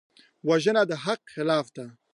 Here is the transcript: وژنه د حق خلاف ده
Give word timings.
وژنه 0.47 0.83
د 0.89 0.91
حق 1.03 1.21
خلاف 1.33 1.67
ده 1.75 1.85